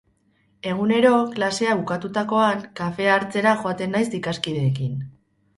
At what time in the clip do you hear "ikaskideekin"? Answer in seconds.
4.23-4.99